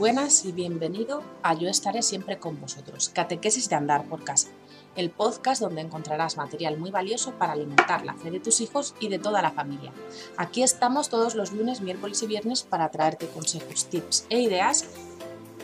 Buenas 0.00 0.46
y 0.46 0.52
bienvenido 0.52 1.22
a 1.42 1.52
Yo 1.52 1.68
estaré 1.68 2.00
siempre 2.00 2.38
con 2.38 2.58
vosotros, 2.58 3.10
Catequesis 3.10 3.68
de 3.68 3.76
Andar 3.76 4.06
por 4.06 4.24
Casa, 4.24 4.48
el 4.96 5.10
podcast 5.10 5.60
donde 5.60 5.82
encontrarás 5.82 6.38
material 6.38 6.78
muy 6.78 6.90
valioso 6.90 7.32
para 7.32 7.52
alimentar 7.52 8.06
la 8.06 8.14
fe 8.14 8.30
de 8.30 8.40
tus 8.40 8.62
hijos 8.62 8.94
y 8.98 9.08
de 9.08 9.18
toda 9.18 9.42
la 9.42 9.50
familia. 9.50 9.92
Aquí 10.38 10.62
estamos 10.62 11.10
todos 11.10 11.34
los 11.34 11.52
lunes, 11.52 11.82
miércoles 11.82 12.22
y 12.22 12.26
viernes 12.26 12.62
para 12.62 12.90
traerte 12.90 13.28
consejos, 13.28 13.90
tips 13.90 14.24
e 14.30 14.40
ideas 14.40 14.86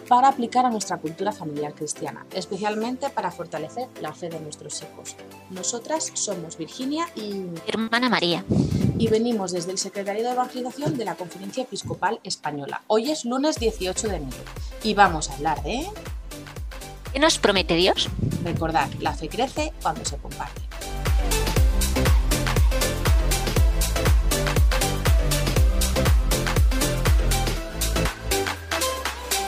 para 0.08 0.28
aplicar 0.28 0.64
a 0.64 0.70
nuestra 0.70 0.98
cultura 0.98 1.32
familiar 1.32 1.74
cristiana, 1.74 2.26
especialmente 2.32 3.10
para 3.10 3.30
fortalecer 3.30 3.88
la 4.00 4.12
fe 4.12 4.28
de 4.28 4.40
nuestros 4.40 4.82
hijos. 4.82 5.16
Nosotras 5.50 6.10
somos 6.14 6.56
Virginia 6.56 7.08
y 7.14 7.46
hermana 7.66 8.08
María. 8.08 8.44
Y 8.98 9.08
venimos 9.08 9.52
desde 9.52 9.72
el 9.72 9.78
Secretario 9.78 10.24
de 10.24 10.30
Evangelización 10.30 10.96
de 10.96 11.04
la 11.04 11.16
Conferencia 11.16 11.64
Episcopal 11.64 12.20
Española. 12.24 12.82
Hoy 12.86 13.10
es 13.10 13.24
lunes 13.24 13.56
18 13.56 14.08
de 14.08 14.16
enero 14.16 14.36
y 14.82 14.94
vamos 14.94 15.30
a 15.30 15.34
hablar 15.34 15.62
de... 15.62 15.86
¿Qué 17.12 17.18
nos 17.18 17.38
promete 17.38 17.74
Dios? 17.74 18.08
Recordad, 18.44 18.88
la 19.00 19.14
fe 19.14 19.28
crece 19.28 19.72
cuando 19.82 20.04
se 20.04 20.16
comparte. 20.18 20.65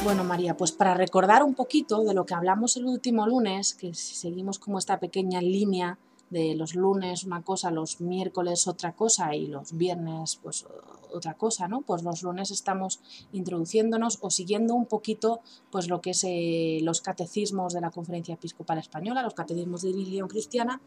Bueno, 0.05 0.23
María, 0.25 0.57
pues 0.57 0.73
para 0.73 0.95
recordar 0.95 1.43
un 1.43 1.55
poquito 1.55 2.02
de 2.05 2.15
lo 2.15 2.25
que 2.25 2.34
hablamos 2.34 2.77
el 2.77 2.87
último 2.87 3.27
lunes, 3.27 3.75
que 3.75 3.95
seguimos 3.95 4.59
como 4.59 4.79
esta 4.79 5.01
pequeña 5.01 5.43
línea 5.43 5.98
de 6.30 6.55
los 6.55 6.75
lunes 6.75 7.25
una 7.25 7.43
cosa, 7.43 7.70
los 7.70 8.01
miércoles 8.01 8.69
otra 8.69 8.92
cosa 8.92 9.34
y 9.34 9.47
los 9.47 9.77
viernes 9.77 10.39
pues 10.42 10.66
otra 11.12 11.34
cosa, 11.34 11.69
¿no? 11.69 11.80
Pues 11.83 12.03
los 12.03 12.23
lunes 12.23 12.51
estamos 12.51 13.01
introduciéndonos 13.33 14.19
o 14.20 14.30
siguiendo 14.30 14.75
un 14.75 14.87
poquito 14.87 15.41
pues 15.70 15.89
lo 15.89 16.00
que 16.00 16.11
es 16.11 16.22
eh, 16.25 16.81
los 16.83 17.00
catecismos 17.00 17.72
de 17.72 17.81
la 17.81 17.91
Conferencia 17.91 18.34
Episcopal 18.34 18.78
Española, 18.78 19.22
los 19.22 19.34
catecismos 19.34 19.83
de 19.83 19.92
religión 19.92 20.28
cristiana 20.28 20.81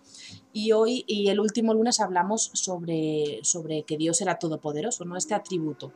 y 0.54 0.72
hoy 0.72 1.04
y 1.08 1.30
el 1.30 1.40
último 1.40 1.74
lunes 1.74 2.00
hablamos 2.00 2.52
sobre, 2.54 3.40
sobre 3.44 3.84
que 3.84 3.98
Dios 3.98 4.22
era 4.22 4.40
todopoderoso, 4.40 5.06
¿no? 5.06 5.18
Este 5.18 5.34
atributo. 5.34 5.92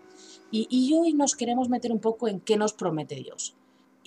Y, 0.51 0.67
y 0.69 0.93
hoy 0.93 1.13
nos 1.13 1.35
queremos 1.35 1.69
meter 1.69 1.91
un 1.91 1.99
poco 1.99 2.27
en 2.27 2.39
qué 2.39 2.57
nos 2.57 2.73
promete 2.73 3.15
Dios. 3.15 3.55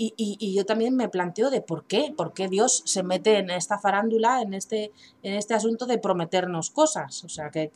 Y, 0.00 0.54
yo 0.54 0.64
también 0.64 0.94
me 0.94 1.08
planteo 1.08 1.50
de 1.50 1.60
por 1.60 1.84
qué, 1.84 2.14
por 2.16 2.32
qué 2.32 2.46
Dios 2.46 2.82
se 2.86 3.02
mete 3.02 3.38
en 3.38 3.50
esta 3.50 3.80
farándula, 3.80 4.42
en 4.42 4.54
este, 4.54 4.92
en 5.24 5.34
este 5.34 5.54
asunto 5.54 5.86
de 5.86 5.98
prometernos 5.98 6.70
cosas. 6.70 7.24
O 7.24 7.28
sea, 7.28 7.50
¿qué, 7.50 7.72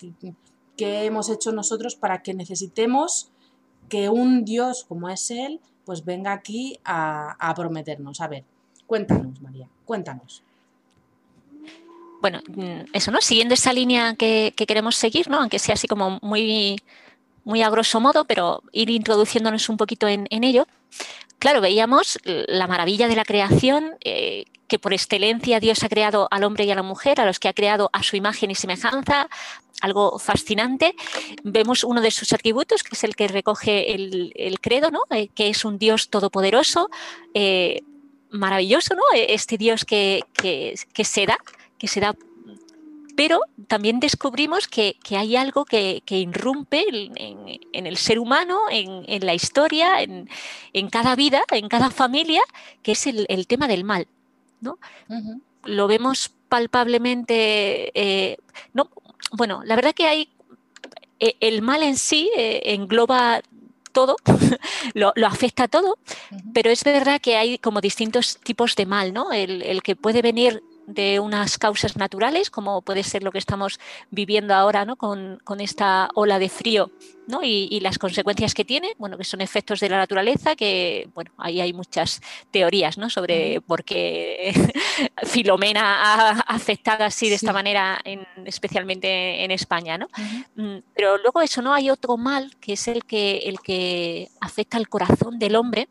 qué, 0.77 1.05
hemos 1.05 1.29
hecho 1.29 1.51
nosotros 1.51 1.97
para 1.97 2.23
que 2.23 2.33
necesitemos 2.33 3.33
que 3.89 4.09
un 4.09 4.45
Dios 4.45 4.85
como 4.85 5.09
es 5.09 5.33
Él, 5.33 5.61
pues 5.85 6.05
venga 6.05 6.33
aquí 6.33 6.79
a, 6.85 7.53
prometernos? 7.57 8.21
A 8.21 8.29
ver, 8.29 8.45
cuéntanos, 8.87 9.43
María, 9.43 9.69
cuéntanos 9.85 10.45
bueno, 12.21 12.39
mm, 12.55 12.91
eso, 12.93 13.11
¿no? 13.11 13.21
Siguiendo 13.21 13.55
esa 13.55 13.73
línea 13.73 14.15
que, 14.15 14.55
queremos 14.57 14.95
seguir, 14.95 15.29
¿no? 15.29 15.41
Aunque 15.41 15.59
sea 15.59 15.75
así 15.75 15.89
como 15.89 16.21
muy, 16.23 16.81
muy 17.45 17.63
a 17.63 17.71
grosso 17.71 18.01
modo, 18.01 18.25
pero 18.25 18.63
ir 18.73 18.91
introduciéndonos 18.91 19.69
un 19.69 19.77
poquito 19.77 20.09
en, 20.09 20.27
ello 20.31 20.67
claro, 21.39 21.61
veíamos 21.61 22.19
la 22.25 22.69
maravilla 22.69 23.09
de 23.09 23.17
la 23.17 23.25
creación, 23.25 23.97
eh, 24.05 24.45
que 24.69 24.79
por 24.79 24.95
excelencia 24.95 25.59
Dios 25.59 25.83
ha 25.83 25.89
creado 25.89 26.29
al 26.31 26.45
hombre 26.45 26.65
y 26.65 26.71
a 26.71 26.77
la 26.77 26.85
mujer, 26.85 27.21
a 27.21 27.27
los 27.27 27.41
que 27.41 27.49
ha 27.49 27.53
creado 27.53 27.91
a 27.93 28.03
su 28.03 28.15
imagen 28.17 28.51
y 28.51 28.55
semejanza, 28.55 29.29
algo 29.81 30.19
fascinante. 30.21 30.95
Vemos 31.43 31.83
uno 31.83 32.01
de 32.01 32.13
sus 32.13 32.33
atributos, 32.33 32.85
que 32.85 32.95
es 32.95 33.03
el 33.03 33.17
que 33.17 33.27
recoge 33.27 33.93
el, 33.93 34.59
credo, 34.61 34.91
¿no? 34.91 35.01
Eh, 35.11 35.29
que 35.35 35.49
es 35.49 35.65
un 35.65 35.79
Dios 35.79 36.11
todopoderoso, 36.11 36.89
eh, 37.35 37.83
maravilloso, 38.31 38.95
¿no? 38.95 39.03
este 39.13 39.59
Dios 39.59 39.85
que, 39.85 40.23
que, 40.33 40.75
que 40.95 41.05
se 41.05 41.27
da, 41.27 41.39
que 41.77 41.89
se 41.89 42.01
da 42.01 42.15
pero 43.17 43.41
también 43.67 44.01
descubrimos 44.01 44.69
que, 44.69 44.97
hay 45.11 45.37
algo 45.37 45.65
que, 45.65 46.03
irrumpe 46.09 46.85
en, 46.89 47.87
el 47.87 47.97
ser 47.97 48.19
humano, 48.19 48.61
en, 48.71 49.27
la 49.27 49.35
historia, 49.35 50.03
en, 50.03 50.29
cada 50.91 51.15
vida, 51.17 51.43
en 51.51 51.69
cada 51.69 51.91
familia, 51.91 52.43
que 52.83 52.93
es 52.93 53.07
el, 53.07 53.47
tema 53.47 53.69
del 53.69 53.85
mal. 53.85 54.07
¿no? 54.61 54.79
Lo 55.65 55.87
vemos 55.87 56.33
palpablemente. 56.49 57.91
Eh, 57.95 58.39
no, 58.75 58.89
bueno, 59.33 59.63
la 59.65 59.77
verdad 59.77 59.95
que 59.95 60.07
hay. 60.07 60.29
E, 61.21 61.37
el 61.41 61.63
mal 61.63 61.83
en 61.83 61.97
sí 61.97 62.31
eh, 62.37 62.61
engloba 62.65 63.43
todo, 63.93 64.17
lo, 64.95 65.13
afecta 65.25 65.65
a 65.65 65.69
todo, 65.69 65.99
pero 66.53 66.71
es 66.71 66.83
verdad 66.83 67.21
que 67.21 67.37
hay 67.37 67.59
como 67.59 67.81
distintos 67.81 68.39
tipos 68.39 68.75
de 68.75 68.87
mal, 68.87 69.13
¿no? 69.13 69.33
El, 69.33 69.63
el 69.63 69.83
que 69.83 69.95
puede 69.95 70.23
venir 70.23 70.63
de 70.87 71.21
unas 71.21 71.59
causas 71.59 71.97
naturales, 71.97 72.51
como 72.51 72.83
puede 72.83 73.03
ser 73.03 73.23
lo 73.23 73.33
que 73.33 73.39
estamos 73.39 73.79
viviendo 74.11 74.55
ahora 74.55 74.85
¿no? 74.85 74.97
con, 74.97 75.41
esta 75.61 76.09
ola 76.15 76.39
de 76.39 76.49
frío 76.49 76.91
¿no? 77.27 77.41
y, 77.43 77.79
las 77.81 77.99
consecuencias 77.99 78.55
que 78.55 78.65
tiene, 78.65 78.95
bueno, 78.99 79.19
que 79.19 79.25
son 79.25 79.41
efectos 79.41 79.81
de 79.81 79.89
la 79.89 79.99
naturaleza, 79.99 80.57
que 80.57 81.09
bueno, 81.15 81.33
ahí 81.37 81.61
hay 81.61 81.73
muchas 81.73 82.21
teorías 82.51 82.99
¿no? 82.99 83.11
sobre 83.11 83.61
por 83.61 83.85
qué 83.85 84.53
Filomena 85.25 85.83
ha 86.03 86.31
afectado 86.41 87.05
así 87.05 87.29
de 87.29 87.37
esta 87.37 87.53
manera, 87.53 88.01
en, 88.05 88.27
especialmente 88.45 89.45
en 89.45 89.51
España. 89.51 89.99
¿no? 89.99 90.09
Mm, 90.57 90.79
pero 90.95 91.19
luego 91.19 91.41
eso, 91.41 91.63
¿no? 91.63 91.75
Hay 91.75 91.91
otro 91.91 92.17
mal 92.17 92.57
que 92.61 92.75
es 92.75 92.89
el 92.89 93.05
que, 93.05 93.39
el 93.39 93.61
que 93.61 94.29
afecta 94.41 94.77
al 94.77 94.89
corazón 94.89 95.39
del 95.39 95.57
hombre 95.57 95.89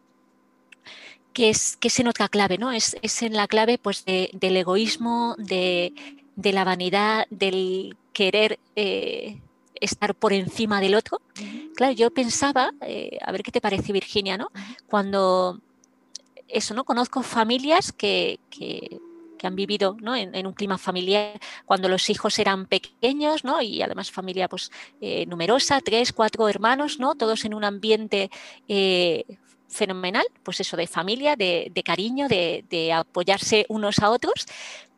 que 1.34 1.50
es, 1.50 1.78
que 1.78 1.88
es 1.88 2.00
en 2.00 2.08
otra 2.08 2.28
clave, 2.28 2.58
¿no? 2.58 2.72
Es, 2.72 2.96
en 3.22 3.34
la 3.34 3.48
clave 3.48 3.78
pues, 3.78 4.06
del 4.06 4.58
egoísmo, 4.58 5.36
de, 5.38 5.94
la 6.36 6.64
vanidad, 6.64 7.28
del 7.30 7.96
querer 8.14 8.60
eh, 8.76 9.40
estar 9.76 10.16
por 10.16 10.34
encima 10.34 10.82
del 10.82 10.96
otro. 10.96 11.22
Claro, 11.76 11.94
yo 11.94 12.12
pensaba, 12.12 12.72
eh, 12.82 13.18
a 13.22 13.32
ver 13.32 13.44
qué 13.44 13.52
te 13.52 13.62
parece 13.62 13.94
Virginia, 13.94 14.38
¿no? 14.38 14.52
Cuando 14.88 15.60
eso, 16.48 16.74
¿no? 16.74 16.84
Conozco 16.84 17.24
familias 17.24 17.92
que, 17.92 18.40
han 19.44 19.56
vivido 19.56 19.98
¿no? 20.00 20.16
en, 20.16 20.46
un 20.46 20.54
clima 20.54 20.78
familiar 20.78 21.40
cuando 21.66 21.90
los 21.90 22.12
hijos 22.12 22.38
eran 22.38 22.68
pequeños, 22.68 23.44
¿no? 23.44 23.60
Y 23.60 23.82
además 23.82 24.12
familia 24.12 24.48
pues 24.48 24.72
eh, 25.02 25.26
numerosa, 25.26 25.82
tres, 25.82 26.14
cuatro 26.14 26.48
hermanos, 26.48 27.00
¿no? 27.00 27.16
Todos 27.16 27.44
en 27.46 27.56
un 27.56 27.64
ambiente 27.64 28.30
fenomenal, 29.72 30.26
pues 30.44 30.60
eso, 30.60 30.78
de 30.78 30.86
familia, 30.86 31.36
de, 31.36 31.84
cariño, 31.84 32.28
de, 32.28 32.94
apoyarse 32.94 33.66
unos 33.70 34.00
a 34.00 34.10
otros, 34.10 34.46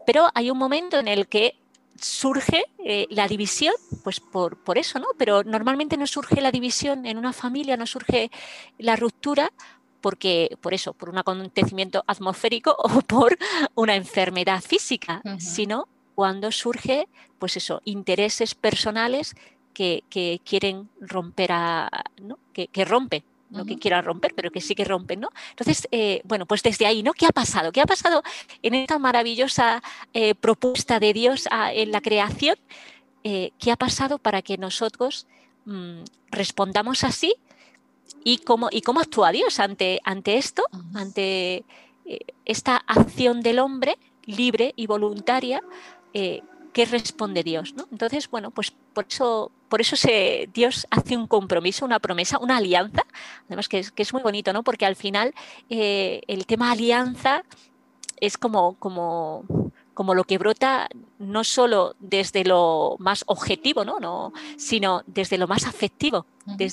pero 0.05 0.29
hay 0.33 0.51
un 0.51 0.57
momento 0.57 0.99
en 0.99 1.07
el 1.07 1.27
que 1.27 1.55
surge 1.95 2.65
eh, 2.83 3.07
la 3.11 3.27
división, 3.27 3.75
pues 4.03 4.19
por, 4.19 4.57
por, 4.57 4.77
eso, 4.77 4.99
¿no? 4.99 5.07
Pero 5.17 5.43
normalmente 5.43 5.95
no 5.95 6.07
surge 6.07 6.41
la 6.41 6.51
división 6.51 7.05
en 7.05 7.17
una 7.17 7.31
familia, 7.31 7.77
no 7.77 7.85
surge 7.85 8.29
la 8.77 8.95
ruptura 8.95 9.53
porque, 10.01 10.57
por 10.59 10.73
eso, 10.73 10.93
por 10.93 11.09
un 11.09 11.17
acontecimiento 11.17 12.03
atmosférico 12.07 12.75
o 12.77 13.01
por 13.01 13.37
una 13.75 13.95
enfermedad 13.95 14.61
física, 14.61 15.21
sino 15.37 15.87
cuando 16.15 16.51
surge, 16.51 17.07
pues 17.39 17.55
eso, 17.55 17.81
intereses 17.85 18.53
personales 18.53 19.35
que, 19.73 20.03
quieren 20.43 20.89
romper 20.99 21.51
a, 21.53 21.89
¿no? 22.21 22.37
que, 22.51 22.67
que 22.67 22.83
rompen 22.85 23.23
no 23.53 23.65
que 23.65 23.77
quiera 23.77 24.01
romper, 24.01 24.33
pero 24.35 24.51
que 24.51 24.61
sí 24.61 24.75
que 24.75 24.83
rompen, 24.83 25.21
¿no? 25.21 25.29
Entonces, 25.51 25.87
eh, 25.91 26.21
bueno, 26.25 26.45
pues 26.45 26.63
desde 26.63 26.85
ahí, 26.85 27.03
¿no? 27.03 27.13
¿Qué 27.13 27.25
ha 27.25 27.31
pasado? 27.31 27.71
¿Qué 27.71 27.81
ha 27.81 27.85
pasado 27.85 28.23
en 28.61 28.73
esta 28.73 28.99
maravillosa 28.99 29.81
eh, 30.13 30.35
propuesta 30.35 30.99
de 30.99 31.13
Dios 31.13 31.47
ah, 31.51 31.71
en 31.73 31.91
la 31.91 32.01
creación? 32.01 32.57
Eh, 33.23 33.51
¿Qué 33.59 33.71
ha 33.71 33.77
pasado 33.77 34.17
para 34.17 34.41
que 34.41 34.57
nosotros 34.57 35.27
mm, 35.65 36.03
respondamos 36.31 37.03
así? 37.03 37.35
¿Y 38.23 38.39
cómo, 38.39 38.69
¿Y 38.71 38.81
cómo 38.81 38.99
actúa 38.99 39.31
Dios 39.31 39.59
ante, 39.59 39.99
ante 40.03 40.37
esto, 40.37 40.63
ante 40.93 41.63
esta 42.43 42.77
acción 42.85 43.41
del 43.41 43.59
hombre 43.59 43.97
libre 44.25 44.73
y 44.75 44.87
voluntaria 44.87 45.61
qué 46.73 46.85
responde 46.85 47.43
Dios. 47.43 47.73
¿no? 47.75 47.87
Entonces, 47.91 48.29
bueno, 48.29 48.51
pues 48.51 48.73
por 48.93 49.05
eso, 49.09 49.51
por 49.73 49.81
eso 49.81 49.95
se, 49.95 50.47
Dios 50.53 50.85
hace 50.91 51.17
un 51.17 51.25
compromiso, 51.25 51.83
una 51.83 51.97
promesa, 51.97 52.37
una 52.37 52.57
alianza, 52.57 53.07
además 53.47 53.67
que 53.67 53.79
es, 53.79 53.89
que 53.89 54.03
es 54.03 54.13
muy 54.13 54.21
bonito, 54.21 54.53
¿no? 54.53 54.61
porque 54.61 54.85
al 54.85 54.95
final 54.95 55.33
eh, 55.67 56.21
el 56.27 56.45
tema 56.45 56.71
alianza 56.71 57.43
es 58.17 58.37
como, 58.37 58.75
como, 58.75 59.45
como 59.95 60.13
lo 60.13 60.25
que 60.25 60.37
brota 60.37 60.89
no 61.17 61.43
solo 61.43 61.95
desde 61.97 62.45
lo 62.45 62.97
más 62.99 63.23
objetivo, 63.25 63.83
¿no? 63.83 63.99
no 63.99 64.31
sino 64.57 65.01
desde 65.07 65.39
lo 65.39 65.47
más 65.47 65.65
afectivo, 65.65 66.27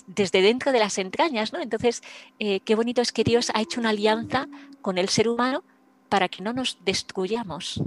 desde 0.06 0.42
dentro 0.42 0.70
de 0.70 0.80
las 0.80 0.98
entrañas. 0.98 1.54
¿no? 1.54 1.60
Entonces, 1.62 2.02
eh, 2.38 2.60
qué 2.60 2.74
bonito 2.74 3.00
es 3.00 3.12
que 3.12 3.24
Dios 3.24 3.50
ha 3.54 3.62
hecho 3.62 3.80
una 3.80 3.88
alianza 3.88 4.46
con 4.82 4.98
el 4.98 5.08
ser 5.08 5.26
humano 5.26 5.64
para 6.10 6.28
que 6.28 6.42
no 6.42 6.52
nos 6.52 6.76
destruyamos, 6.84 7.82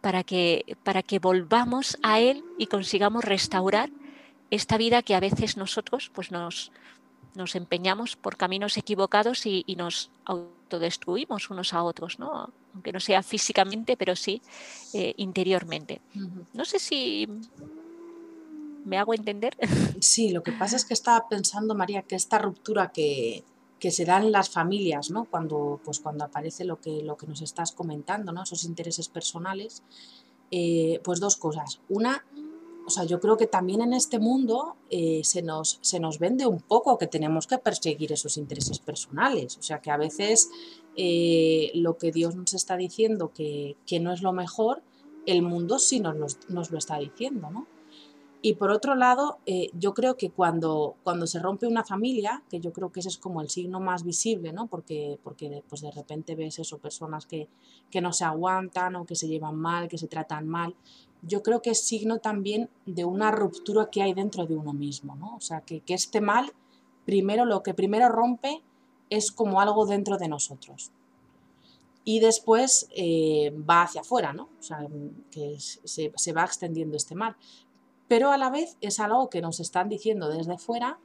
para 0.00 0.22
que, 0.22 0.76
para 0.84 1.02
que 1.02 1.18
volvamos 1.18 1.98
a 2.04 2.20
Él 2.20 2.44
y 2.56 2.68
consigamos 2.68 3.24
restaurar 3.24 3.90
esta 4.50 4.78
vida 4.78 5.02
que 5.02 5.14
a 5.14 5.20
veces 5.20 5.56
nosotros 5.56 6.10
pues 6.14 6.30
nos, 6.30 6.72
nos 7.34 7.54
empeñamos 7.54 8.16
por 8.16 8.36
caminos 8.36 8.76
equivocados 8.76 9.46
y, 9.46 9.64
nos 9.76 10.10
autodestruimos 10.24 11.50
unos 11.50 11.72
a 11.74 11.82
otros, 11.82 12.18
¿no? 12.18 12.52
aunque 12.74 12.92
no 12.92 13.00
sea 13.00 13.22
físicamente, 13.22 13.96
pero 13.96 14.14
sí 14.16 14.42
eh, 14.92 15.14
interiormente. 15.16 16.00
No 16.52 16.64
sé 16.64 16.78
si 16.78 17.28
me 18.84 18.98
hago 18.98 19.14
entender. 19.14 19.56
Sí, 20.00 20.30
lo 20.30 20.44
que 20.44 20.52
pasa 20.52 20.76
es 20.76 20.84
que 20.84 20.94
estaba 20.94 21.28
pensando, 21.28 21.74
María, 21.74 22.02
que 22.02 22.14
esta 22.14 22.38
ruptura 22.38 22.92
que, 22.92 23.42
que 23.80 23.90
se 23.90 24.04
da 24.04 24.18
en 24.18 24.30
las 24.30 24.48
familias, 24.48 25.10
¿no? 25.10 25.24
Cuando, 25.24 25.80
pues 25.84 25.98
cuando 25.98 26.24
aparece 26.24 26.64
lo 26.64 26.80
que, 26.80 27.02
lo 27.02 27.16
que 27.16 27.26
nos 27.26 27.42
estás 27.42 27.72
comentando, 27.72 28.32
¿no? 28.32 28.44
Esos 28.44 28.64
intereses 28.64 29.08
personales, 29.08 29.82
eh, 30.52 31.00
pues 31.02 31.18
dos 31.18 31.36
cosas. 31.36 31.80
Una, 31.88 32.24
o 32.88 32.90
sea, 32.90 33.04
yo 33.04 33.20
creo 33.20 33.36
que 33.36 33.46
también 33.46 33.82
en 33.82 33.92
este 33.92 34.18
mundo 34.18 34.76
eh, 34.88 35.20
se, 35.22 35.42
nos, 35.42 35.78
se 35.82 36.00
nos 36.00 36.18
vende 36.18 36.46
un 36.46 36.62
poco 36.62 36.96
que 36.96 37.06
tenemos 37.06 37.46
que 37.46 37.58
perseguir 37.58 38.12
esos 38.14 38.38
intereses 38.38 38.78
personales. 38.78 39.58
O 39.58 39.62
sea, 39.62 39.82
que 39.82 39.90
a 39.90 39.98
veces 39.98 40.48
eh, 40.96 41.70
lo 41.74 41.98
que 41.98 42.12
Dios 42.12 42.34
nos 42.34 42.54
está 42.54 42.78
diciendo 42.78 43.30
que, 43.34 43.76
no 44.00 44.10
es 44.10 44.22
lo 44.22 44.32
mejor, 44.32 44.82
el 45.26 45.42
mundo 45.42 45.78
sí 45.78 46.00
nos, 46.00 46.38
nos 46.48 46.70
lo 46.70 46.78
está 46.78 46.98
diciendo, 46.98 47.50
¿no? 47.50 47.66
Y 48.40 48.54
por 48.54 48.70
otro 48.70 48.94
lado, 48.94 49.38
eh, 49.46 49.68
yo 49.72 49.94
creo 49.94 50.16
que 50.16 50.30
cuando, 50.30 50.94
cuando 51.02 51.26
se 51.26 51.40
rompe 51.40 51.66
una 51.66 51.84
familia, 51.84 52.44
que 52.48 52.60
yo 52.60 52.72
creo 52.72 52.92
que 52.92 53.00
ese 53.00 53.08
es 53.08 53.18
como 53.18 53.40
el 53.40 53.50
signo 53.50 53.80
más 53.80 54.04
visible, 54.04 54.52
¿no? 54.52 54.68
Porque, 54.68 55.18
porque 55.24 55.64
pues 55.68 55.80
de 55.80 55.90
repente 55.90 56.36
ves 56.36 56.60
eso, 56.60 56.78
personas 56.78 57.26
que, 57.26 57.48
que 57.90 58.00
no 58.00 58.12
se 58.12 58.24
aguantan 58.24 58.94
o 58.94 59.06
que 59.06 59.16
se 59.16 59.26
llevan 59.26 59.56
mal, 59.56 59.88
que 59.88 59.98
se 59.98 60.06
tratan 60.06 60.46
mal, 60.46 60.76
yo 61.22 61.42
creo 61.42 61.62
que 61.62 61.70
es 61.70 61.80
signo 61.80 62.18
también 62.18 62.70
de 62.86 63.04
una 63.04 63.32
ruptura 63.32 63.90
que 63.90 64.02
hay 64.02 64.14
dentro 64.14 64.46
de 64.46 64.54
uno 64.54 64.72
mismo, 64.72 65.16
¿no? 65.16 65.34
O 65.34 65.40
sea, 65.40 65.62
que, 65.62 65.80
que 65.80 65.94
este 65.94 66.20
mal, 66.20 66.52
primero 67.04 67.44
lo 67.44 67.64
que 67.64 67.74
primero 67.74 68.08
rompe 68.08 68.62
es 69.10 69.32
como 69.32 69.60
algo 69.60 69.84
dentro 69.84 70.16
de 70.16 70.28
nosotros. 70.28 70.92
Y 72.04 72.20
después 72.20 72.88
eh, 72.94 73.52
va 73.68 73.82
hacia 73.82 74.02
afuera, 74.02 74.32
¿no? 74.32 74.44
O 74.44 74.62
sea, 74.62 74.86
que 75.32 75.56
se, 75.58 76.12
se 76.14 76.32
va 76.32 76.44
extendiendo 76.44 76.96
este 76.96 77.16
mal 77.16 77.36
pero 78.08 78.30
a 78.30 78.38
la 78.38 78.50
vez 78.50 78.76
es 78.80 79.00
algo 79.00 79.30
que 79.30 79.42
nos 79.42 79.60
están 79.60 79.88
diciendo 79.88 80.28
desde 80.28 80.58
fuera, 80.58 80.98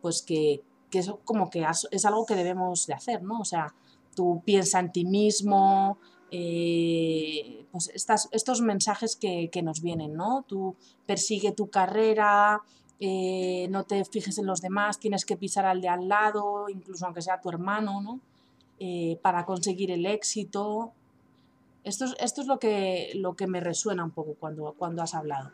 pues 0.00 0.22
que, 0.22 0.62
que 0.90 0.98
eso 1.00 1.20
como 1.24 1.50
que 1.50 1.66
es 1.90 2.04
algo 2.04 2.26
que 2.26 2.34
debemos 2.34 2.86
de 2.86 2.94
hacer, 2.94 3.22
¿no? 3.22 3.40
O 3.40 3.44
sea, 3.44 3.74
tú 4.14 4.42
piensa 4.44 4.80
en 4.80 4.92
ti 4.92 5.04
mismo, 5.04 5.98
eh, 6.30 7.66
pues 7.70 7.90
estas, 7.94 8.28
estos 8.32 8.60
mensajes 8.60 9.16
que, 9.16 9.62
nos 9.62 9.82
vienen, 9.82 10.14
¿no? 10.14 10.44
Tú 10.48 10.74
persigue 11.06 11.52
tu 11.52 11.70
carrera, 11.70 12.62
eh, 13.00 13.68
no 13.70 13.84
te 13.84 14.04
fijes 14.04 14.38
en 14.38 14.46
los 14.46 14.60
demás, 14.60 14.98
tienes 14.98 15.24
que 15.24 15.36
pisar 15.36 15.66
al 15.66 15.80
de 15.80 15.88
al 15.88 16.08
lado, 16.08 16.68
incluso 16.68 17.06
aunque 17.06 17.22
sea 17.22 17.40
tu 17.40 17.50
hermano, 17.50 18.00
¿no? 18.00 18.20
Eh, 18.80 19.18
para 19.22 19.44
conseguir 19.44 19.90
el 19.90 20.06
éxito. 20.06 20.92
Esto 21.84 22.06
es, 22.06 22.16
esto 22.18 22.40
es 22.40 22.46
lo, 22.46 22.58
que, 22.58 23.12
lo 23.14 23.36
que 23.36 23.46
me 23.46 23.60
resuena 23.60 24.04
un 24.04 24.10
poco 24.10 24.34
cuando, 24.34 24.74
cuando 24.76 25.02
has 25.02 25.14
hablado. 25.14 25.52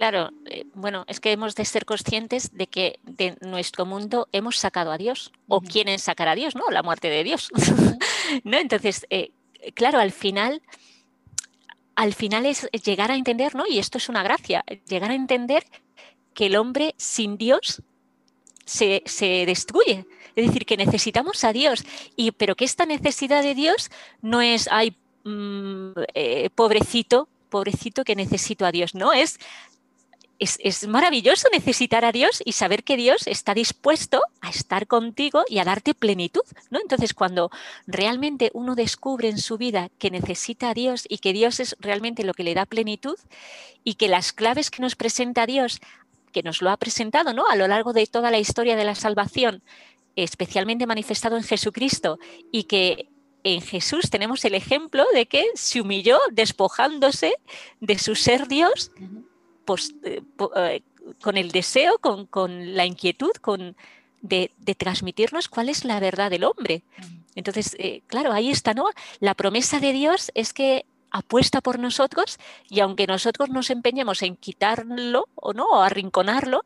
Claro, 0.00 0.30
eh, 0.46 0.64
bueno, 0.72 1.04
es 1.08 1.20
que 1.20 1.30
hemos 1.30 1.54
de 1.54 1.66
ser 1.66 1.84
conscientes 1.84 2.56
de 2.56 2.66
que 2.66 2.98
de 3.02 3.36
nuestro 3.42 3.84
mundo 3.84 4.30
hemos 4.32 4.56
sacado 4.56 4.92
a 4.92 4.96
Dios, 4.96 5.30
o 5.46 5.60
quieren 5.60 5.98
sacar 5.98 6.26
a 6.26 6.34
Dios, 6.34 6.54
¿no? 6.54 6.62
La 6.70 6.82
muerte 6.82 7.10
de 7.10 7.22
Dios. 7.22 7.50
¿No? 8.44 8.56
Entonces, 8.56 9.06
eh, 9.10 9.32
claro, 9.74 9.98
al 9.98 10.10
final, 10.10 10.62
al 11.96 12.14
final 12.14 12.46
es 12.46 12.66
llegar 12.82 13.10
a 13.10 13.16
entender, 13.16 13.54
¿no? 13.54 13.66
Y 13.66 13.78
esto 13.78 13.98
es 13.98 14.08
una 14.08 14.22
gracia, 14.22 14.64
llegar 14.88 15.10
a 15.10 15.14
entender 15.14 15.66
que 16.32 16.46
el 16.46 16.56
hombre 16.56 16.94
sin 16.96 17.36
Dios 17.36 17.82
se, 18.64 19.02
destruye. 19.44 20.06
Es 20.34 20.46
decir, 20.46 20.64
que 20.64 20.78
necesitamos 20.78 21.44
a 21.44 21.52
Dios, 21.52 21.84
y, 22.16 22.30
pero 22.30 22.56
que 22.56 22.64
esta 22.64 22.86
necesidad 22.86 23.42
de 23.42 23.54
Dios 23.54 23.90
no 24.22 24.40
es, 24.40 24.66
ay, 24.72 24.96
mm, 25.24 25.90
eh, 26.14 26.48
pobrecito, 26.54 27.28
pobrecito 27.50 28.02
que 28.04 28.16
necesito 28.16 28.64
a 28.64 28.72
Dios, 28.72 28.94
no, 28.94 29.12
es 29.12 29.38
es, 30.40 30.88
maravilloso 30.88 31.48
necesitar 31.52 32.04
a 32.04 32.12
Dios 32.12 32.42
y 32.44 32.52
saber 32.52 32.82
que 32.82 32.96
Dios 32.96 33.26
está 33.26 33.52
dispuesto 33.52 34.22
a 34.40 34.48
estar 34.48 34.86
contigo 34.86 35.44
y 35.48 35.58
a 35.58 35.64
darte 35.64 35.92
plenitud, 35.94 36.44
¿no? 36.70 36.80
Entonces, 36.80 37.12
cuando 37.12 37.50
realmente 37.86 38.50
uno 38.54 38.74
descubre 38.74 39.28
en 39.28 39.38
su 39.38 39.58
vida 39.58 39.90
que 39.98 40.10
necesita 40.10 40.70
a 40.70 40.74
Dios 40.74 41.04
y 41.08 41.18
que 41.18 41.34
Dios 41.34 41.60
es 41.60 41.76
realmente 41.78 42.24
lo 42.24 42.32
que 42.32 42.42
le 42.42 42.54
da 42.54 42.64
plenitud 42.64 43.16
y 43.84 43.94
que 43.94 44.08
las 44.08 44.32
claves 44.32 44.70
que 44.70 44.80
nos 44.80 44.96
presenta 44.96 45.46
Dios, 45.46 45.80
que 46.32 46.42
nos 46.42 46.62
lo 46.62 46.70
ha 46.70 46.78
presentado, 46.78 47.34
¿no? 47.34 47.46
A 47.50 47.56
lo 47.56 47.68
largo 47.68 47.92
de 47.92 48.06
toda 48.06 48.30
la 48.30 48.38
historia 48.38 48.76
de 48.76 48.84
la 48.84 48.94
salvación, 48.94 49.62
especialmente 50.16 50.86
manifestado 50.86 51.36
en 51.36 51.42
Jesucristo 51.42 52.18
y 52.50 52.64
que 52.64 53.10
en 53.44 53.60
Jesús 53.60 54.08
tenemos 54.10 54.44
el 54.46 54.54
ejemplo 54.54 55.04
de 55.12 55.26
que 55.26 55.44
se 55.54 55.80
humilló 55.82 56.18
despojándose 56.30 57.34
de 57.80 57.98
su 57.98 58.14
ser 58.14 58.48
Dios 58.48 58.90
eh, 60.04 60.22
eh, 60.56 60.82
con 61.22 61.36
el 61.36 61.50
deseo, 61.50 61.98
con, 61.98 62.74
la 62.74 62.86
inquietud, 62.86 63.32
con, 63.40 63.76
de, 64.20 64.50
transmitirnos 64.76 65.48
cuál 65.48 65.68
es 65.68 65.84
la 65.84 66.00
verdad 66.00 66.30
del 66.30 66.44
hombre. 66.44 66.82
Entonces, 67.34 67.76
eh, 67.78 68.02
claro, 68.06 68.32
ahí 68.32 68.50
está, 68.50 68.74
¿no? 68.74 68.86
La 69.18 69.34
promesa 69.34 69.80
de 69.80 69.92
Dios 69.92 70.30
es 70.34 70.52
que 70.52 70.84
apuesta 71.12 71.60
por 71.60 71.80
nosotros 71.80 72.38
y 72.68 72.78
aunque 72.78 73.08
nosotros 73.08 73.50
nos 73.50 73.70
empeñemos 73.70 74.22
en 74.22 74.36
quitarlo 74.36 75.26
o 75.34 75.52
no, 75.52 75.66
o 75.66 75.80
arrinconarlo, 75.80 76.64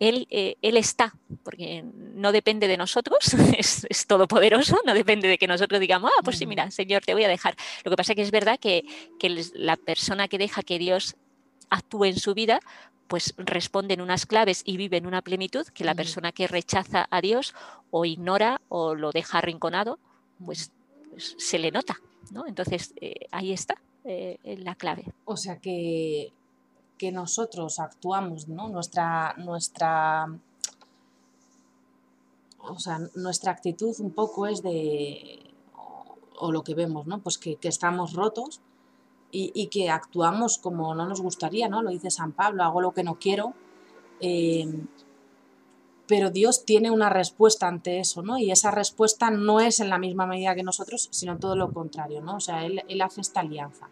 él, 0.00 0.26
él, 0.30 0.76
está, 0.76 1.14
porque 1.44 1.84
no 1.84 2.32
depende 2.32 2.66
de 2.66 2.76
nosotros, 2.76 3.18
es, 3.56 4.06
todopoderoso, 4.08 4.80
no 4.84 4.94
depende 4.94 5.28
de 5.28 5.38
que 5.38 5.46
nosotros 5.46 5.80
digamos, 5.80 6.10
ah, 6.18 6.22
pues 6.24 6.38
sí, 6.38 6.46
mira, 6.46 6.72
Señor, 6.72 7.04
te 7.04 7.14
voy 7.14 7.22
a 7.22 7.28
dejar. 7.28 7.54
Lo 7.84 7.90
que 7.90 7.96
pasa 7.96 8.12
es 8.12 8.16
que 8.16 8.22
es 8.22 8.32
verdad 8.32 8.58
que, 8.58 8.84
que 9.20 9.44
la 9.54 9.76
persona 9.76 10.26
que 10.26 10.38
deja 10.38 10.62
que 10.62 10.80
Dios 10.80 11.14
actúe 11.70 12.04
en 12.04 12.18
su 12.18 12.34
vida, 12.34 12.60
pues 13.08 13.34
responde 13.36 13.94
en 13.94 14.00
unas 14.00 14.26
claves 14.26 14.62
y 14.64 14.76
vive 14.76 14.96
en 14.96 15.06
una 15.06 15.22
plenitud 15.22 15.66
que 15.68 15.84
la 15.84 15.94
persona 15.94 16.32
que 16.32 16.46
rechaza 16.46 17.06
a 17.10 17.20
Dios 17.20 17.54
o 17.90 18.04
ignora 18.04 18.60
o 18.68 18.94
lo 18.94 19.12
deja 19.12 19.38
arrinconado, 19.38 19.98
pues, 20.44 20.72
pues 21.10 21.36
se 21.38 21.58
le 21.58 21.70
nota. 21.70 21.98
¿no? 22.30 22.46
Entonces, 22.46 22.94
eh, 23.00 23.28
ahí 23.30 23.52
está 23.52 23.76
eh, 24.04 24.38
la 24.58 24.74
clave. 24.74 25.04
O 25.24 25.36
sea 25.36 25.58
que, 25.58 26.32
que 26.98 27.12
nosotros 27.12 27.78
actuamos, 27.78 28.48
¿no? 28.48 28.68
Nuestra, 28.68 29.34
nuestra, 29.36 30.26
o 32.58 32.78
sea, 32.78 33.00
nuestra 33.14 33.52
actitud 33.52 33.94
un 33.98 34.12
poco 34.12 34.46
es 34.46 34.62
de, 34.62 35.50
o, 36.38 36.52
lo 36.52 36.64
que 36.64 36.74
vemos, 36.74 37.06
¿no? 37.06 37.20
Pues 37.20 37.38
que, 37.38 37.56
que 37.56 37.68
estamos 37.68 38.14
rotos 38.14 38.60
y, 39.36 39.66
que 39.66 39.90
actuamos 39.90 40.58
como 40.58 40.94
no 40.94 41.08
nos 41.08 41.20
gustaría, 41.20 41.68
¿no? 41.68 41.82
Lo 41.82 41.90
dice 41.90 42.10
San 42.10 42.32
Pablo, 42.32 42.62
hago 42.62 42.80
lo 42.80 42.92
que 42.92 43.02
no 43.02 43.18
quiero. 43.18 43.54
Eh, 44.20 44.86
pero 46.06 46.30
Dios 46.30 46.64
tiene 46.64 46.90
una 46.90 47.08
respuesta 47.08 47.66
ante 47.66 47.98
eso, 47.98 48.22
¿no? 48.22 48.38
Y 48.38 48.52
esa 48.52 48.70
respuesta 48.70 49.30
no 49.30 49.58
es 49.58 49.80
en 49.80 49.90
la 49.90 49.98
misma 49.98 50.26
medida 50.26 50.54
que 50.54 50.62
nosotros, 50.62 51.08
sino 51.10 51.38
todo 51.38 51.56
lo 51.56 51.72
contrario, 51.72 52.20
¿no? 52.20 52.36
O 52.36 52.40
sea, 52.40 52.64
Él, 52.64 52.82
él 52.88 53.02
hace 53.02 53.22
esta 53.22 53.40
alianza. 53.40 53.88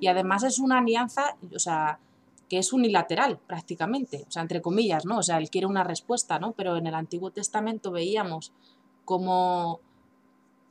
Y 0.00 0.08
además 0.08 0.42
es 0.42 0.58
una 0.58 0.78
alianza, 0.78 1.36
o 1.54 1.58
sea, 1.58 2.00
que 2.48 2.58
es 2.58 2.72
unilateral 2.72 3.38
prácticamente, 3.46 4.24
o 4.26 4.30
sea, 4.30 4.42
entre 4.42 4.60
comillas, 4.60 5.04
¿no? 5.04 5.18
O 5.18 5.22
sea, 5.22 5.38
Él 5.38 5.50
quiere 5.50 5.68
una 5.68 5.84
respuesta, 5.84 6.38
¿no? 6.40 6.52
Pero 6.52 6.76
en 6.76 6.86
el 6.86 6.94
Antiguo 6.94 7.30
Testamento 7.30 7.92
veíamos 7.92 8.52
como 9.04 9.80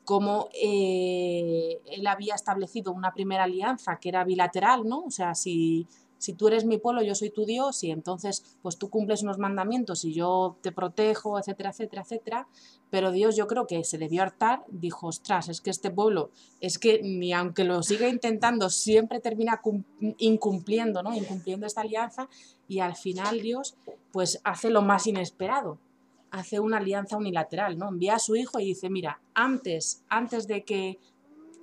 cómo 0.06 0.50
eh, 0.54 1.82
él 1.86 2.08
había 2.08 2.36
establecido 2.36 2.92
una 2.92 3.14
primera 3.14 3.44
alianza 3.44 4.00
que 4.00 4.10
era 4.10 4.24
bilateral, 4.24 4.84
¿no? 4.86 5.04
O 5.06 5.12
sea, 5.12 5.36
si, 5.36 5.88
si 6.24 6.34
tú 6.34 6.48
eres 6.48 6.64
mi 6.64 6.78
pueblo, 6.78 7.02
yo 7.02 7.16
soy 7.16 7.32
tu 7.32 7.46
Dios, 7.46 7.84
y 7.84 7.92
entonces 7.92 8.58
pues 8.62 8.78
tú 8.78 8.90
cumples 8.90 9.24
unos 9.24 9.40
mandamientos 9.40 10.06
y 10.06 10.14
yo 10.14 10.58
te 10.62 10.72
protejo, 10.72 11.38
etcétera, 11.38 11.72
etcétera, 11.72 12.02
etcétera. 12.04 12.48
Pero 12.90 13.12
Dios 13.12 13.36
yo 13.36 13.46
creo 13.48 13.68
que 13.68 13.84
se 13.84 13.98
debió 13.98 14.24
hartar, 14.24 14.64
dijo, 14.70 15.08
ostras, 15.08 15.50
es 15.50 15.60
que 15.60 15.70
este 15.70 15.92
pueblo, 15.92 16.32
es 16.62 16.78
que 16.78 17.02
ni 17.04 17.34
aunque 17.34 17.64
lo 17.64 17.84
siga 17.84 18.08
intentando, 18.08 18.70
siempre 18.70 19.20
termina 19.20 19.62
incumpliendo, 20.18 21.04
¿no? 21.04 21.14
Incumpliendo 21.14 21.66
esta 21.66 21.82
alianza 21.82 22.30
y 22.68 22.80
al 22.80 22.96
final 22.96 23.42
Dios 23.42 23.76
pues 24.12 24.40
hace 24.44 24.70
lo 24.70 24.82
más 24.82 25.08
inesperado 25.08 25.80
hace 26.34 26.60
una 26.60 26.78
alianza 26.78 27.16
unilateral, 27.16 27.78
¿no? 27.78 27.90
Envía 27.90 28.16
a 28.16 28.20
su 28.20 28.36
hijo 28.36 28.60
y 28.60 28.66
dice, 28.66 28.90
mira, 28.90 29.22
antes, 29.36 30.04
antes 30.10 30.48
de 30.48 30.64
que, 30.64 31.00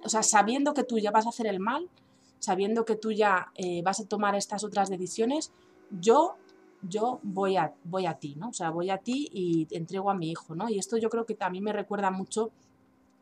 o 0.04 0.08
sea, 0.08 0.22
sabiendo 0.22 0.74
que 0.74 0.84
tú 0.84 0.96
ya 0.98 1.10
vas 1.10 1.26
a 1.26 1.30
hacer 1.30 1.48
el 1.48 1.58
mal, 1.58 1.90
sabiendo 2.38 2.84
que 2.84 2.94
tú 2.94 3.10
ya 3.10 3.48
eh, 3.56 3.82
vas 3.82 3.98
a 3.98 4.06
tomar 4.06 4.36
estas 4.36 4.62
otras 4.62 4.88
decisiones, 4.88 5.52
yo, 5.90 6.36
yo 6.82 7.18
voy 7.24 7.56
a, 7.56 7.74
voy 7.82 8.06
a 8.06 8.14
ti, 8.14 8.36
¿no? 8.36 8.50
O 8.50 8.52
sea, 8.52 8.70
voy 8.70 8.90
a 8.90 8.98
ti 8.98 9.28
y 9.32 9.66
te 9.66 9.76
entrego 9.76 10.08
a 10.08 10.14
mi 10.14 10.30
hijo, 10.30 10.54
¿no? 10.54 10.68
Y 10.68 10.78
esto 10.78 10.96
yo 10.98 11.10
creo 11.10 11.26
que 11.26 11.34
también 11.34 11.64
me 11.64 11.72
recuerda 11.72 12.12
mucho 12.12 12.52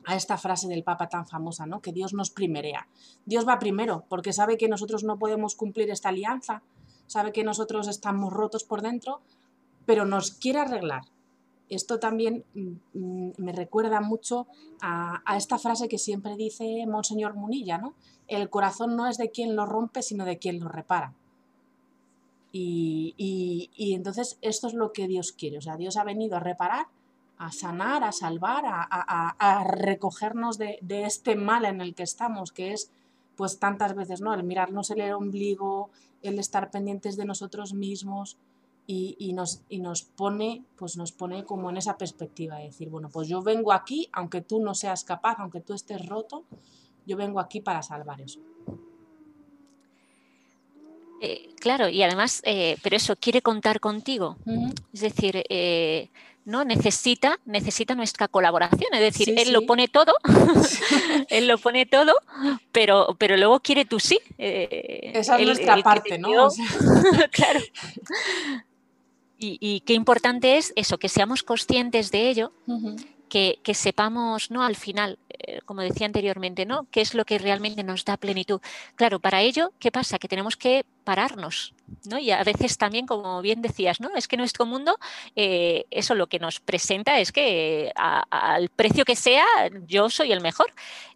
a 0.04 0.16
esta 0.16 0.36
frase 0.36 0.68
del 0.68 0.84
Papa 0.84 1.08
tan 1.08 1.26
famosa, 1.26 1.64
¿no? 1.64 1.80
Que 1.80 1.94
Dios 1.94 2.12
nos 2.12 2.28
primerea. 2.28 2.88
Dios 3.24 3.48
va 3.48 3.58
primero, 3.58 4.04
porque 4.10 4.34
sabe 4.34 4.58
que 4.58 4.68
nosotros 4.68 5.02
no 5.02 5.18
podemos 5.18 5.54
cumplir 5.54 5.88
esta 5.88 6.10
alianza, 6.10 6.62
sabe 7.06 7.32
que 7.32 7.42
nosotros 7.42 7.88
estamos 7.88 8.34
rotos 8.34 8.64
por 8.64 8.82
dentro, 8.82 9.22
pero 9.86 10.04
nos 10.04 10.32
quiere 10.32 10.58
arreglar 10.58 11.04
esto 11.68 11.98
también 11.98 12.44
mm, 12.54 12.98
mm, 12.98 13.32
me 13.38 13.52
recuerda 13.52 14.00
mucho 14.00 14.46
a, 14.80 15.22
esta 15.36 15.58
frase 15.58 15.88
que 15.88 15.98
siempre 15.98 16.36
dice 16.36 16.86
Monseñor 16.86 17.34
Munilla, 17.34 17.78
¿no? 17.78 17.94
El 18.26 18.50
corazón 18.50 18.96
no 18.96 19.06
es 19.06 19.18
de 19.18 19.30
quien 19.30 19.56
lo 19.56 19.66
rompe, 19.66 20.02
sino 20.02 20.24
de 20.24 20.38
quien 20.38 20.60
lo 20.60 20.68
repara. 20.68 21.14
Y, 22.50 23.70
entonces 23.94 24.38
esto 24.42 24.66
es 24.66 24.74
lo 24.74 24.92
que 24.92 25.06
Dios 25.06 25.32
quiere. 25.32 25.58
O 25.58 25.60
sea, 25.60 25.76
Dios 25.76 25.96
ha 25.96 26.04
venido 26.04 26.36
a 26.36 26.40
reparar, 26.40 26.86
a 27.36 27.52
sanar, 27.52 28.02
a 28.04 28.12
salvar, 28.12 28.64
a, 28.66 29.64
recogernos 29.64 30.58
de, 30.58 30.78
de, 30.82 31.04
este 31.04 31.36
mal 31.36 31.64
en 31.64 31.80
el 31.80 31.94
que 31.94 32.02
estamos, 32.02 32.52
que 32.52 32.72
es 32.72 32.90
pues 33.36 33.58
tantas 33.58 33.94
veces, 33.94 34.20
¿no? 34.20 34.34
El 34.34 34.42
mirarnos 34.42 34.90
el 34.90 35.12
ombligo, 35.12 35.90
el 36.22 36.38
estar 36.38 36.70
pendientes 36.70 37.16
de 37.16 37.24
nosotros 37.24 37.72
mismos, 37.72 38.36
y, 38.90 39.34
nos, 39.34 39.60
y 39.68 39.80
nos 39.80 40.02
pone, 40.02 40.64
pues 40.76 40.96
nos 40.96 41.12
pone 41.12 41.44
como 41.44 41.68
en 41.68 41.76
esa 41.76 41.98
perspectiva 41.98 42.56
de 42.56 42.64
decir, 42.64 42.88
bueno, 42.88 43.10
pues 43.10 43.28
yo 43.28 43.42
vengo 43.42 43.74
aquí, 43.74 44.08
aunque 44.14 44.40
tú 44.40 44.60
no 44.60 44.74
seas 44.74 45.04
capaz, 45.04 45.36
aunque 45.40 45.60
tú 45.60 45.74
estés 45.74 46.06
roto, 46.06 46.44
yo 47.04 47.18
vengo 47.18 47.38
aquí 47.38 47.60
para 47.60 47.82
salvar 47.82 48.22
eso. 48.22 48.40
Eh, 51.20 51.50
claro, 51.60 51.90
y 51.90 52.02
además, 52.02 52.40
eh, 52.44 52.78
pero 52.82 52.96
eso 52.96 53.14
quiere 53.16 53.42
contar 53.42 53.78
contigo. 53.78 54.38
Es 54.94 55.00
decir, 55.02 55.44
eh, 55.50 56.08
no 56.46 56.64
necesita, 56.64 57.38
necesita 57.44 57.94
nuestra 57.94 58.26
colaboración. 58.26 58.94
Es 58.94 59.00
decir, 59.00 59.34
él 59.38 59.52
lo 59.52 59.66
pone 59.66 59.88
todo, 59.88 60.14
él 61.28 61.46
lo 61.46 61.58
pone 61.58 61.84
todo, 61.84 62.14
pero, 62.72 63.16
pero 63.18 63.36
luego 63.36 63.60
quiere 63.60 63.84
tú 63.84 64.00
sí. 64.00 64.18
Esa 64.38 65.36
es 65.36 65.46
nuestra 65.46 65.76
parte, 65.82 66.18
¿no? 66.18 66.48
claro. 67.32 67.60
Y, 69.40 69.80
qué 69.86 69.94
importante 69.94 70.56
es 70.56 70.72
eso, 70.74 70.98
que 70.98 71.08
seamos 71.08 71.44
conscientes 71.44 72.10
de 72.10 72.28
ello, 72.28 72.52
que, 73.28 73.74
sepamos, 73.74 74.50
¿no? 74.50 74.62
Al 74.64 74.74
final, 74.74 75.18
eh, 75.28 75.60
como 75.64 75.82
decía 75.82 76.06
anteriormente, 76.06 76.66
¿no? 76.66 76.88
¿Qué 76.90 77.00
es 77.00 77.14
lo 77.14 77.24
que 77.24 77.38
realmente 77.38 77.84
nos 77.84 78.04
da 78.04 78.16
plenitud? 78.16 78.60
Claro, 78.96 79.20
para 79.20 79.42
ello, 79.42 79.72
¿qué 79.78 79.92
pasa? 79.92 80.18
Que 80.18 80.28
tenemos 80.28 80.56
que 80.56 80.84
pararnos, 81.04 81.74
¿no? 82.10 82.18
Y 82.18 82.30
a 82.30 82.42
veces 82.42 82.78
también, 82.78 83.06
como 83.06 83.40
bien 83.40 83.62
decías, 83.62 84.00
¿no? 84.00 84.10
Es 84.16 84.26
que 84.26 84.36
nuestro 84.36 84.66
mundo, 84.66 84.98
eh, 85.36 85.84
eso 85.90 86.14
lo 86.14 86.26
que 86.26 86.38
nos 86.38 86.58
presenta 86.58 87.20
es 87.20 87.30
que 87.30 87.92
al 87.94 88.70
precio 88.70 89.04
que 89.04 89.16
sea, 89.16 89.46
yo 89.86 90.10
soy 90.10 90.32
el 90.32 90.40
mejor. 90.40 90.72